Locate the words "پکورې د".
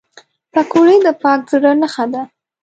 0.53-1.07